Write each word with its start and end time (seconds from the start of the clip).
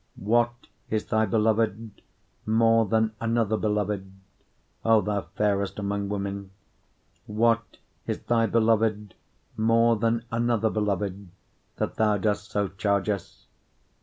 5:9 0.17 0.23
What 0.25 0.67
is 0.89 1.05
thy 1.05 1.27
beloved 1.27 1.91
more 2.47 2.87
than 2.87 3.11
another 3.21 3.55
beloved, 3.55 4.11
O 4.83 4.99
thou 4.99 5.27
fairest 5.35 5.77
among 5.77 6.09
women? 6.09 6.49
what 7.27 7.77
is 8.07 8.17
thy 8.23 8.47
beloved 8.47 9.13
more 9.57 9.95
than 9.95 10.25
another 10.31 10.71
beloved, 10.71 11.29
that 11.75 11.97
thou 11.97 12.17
dost 12.17 12.49
so 12.49 12.69
charge 12.69 13.09
us? 13.09 13.45